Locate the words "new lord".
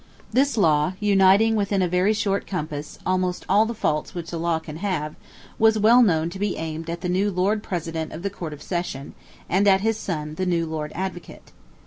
7.07-7.61, 10.47-10.91